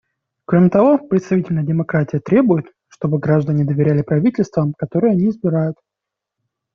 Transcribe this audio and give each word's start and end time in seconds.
Кроме 0.45 0.71
того, 0.71 0.97
представительная 0.97 1.61
демократия 1.63 2.19
требует, 2.19 2.65
чтобы 2.87 3.19
граждане 3.19 3.65
доверяли 3.65 4.01
правительствам, 4.01 4.73
которые 4.75 5.13
они 5.13 5.29
избирают. 5.29 5.75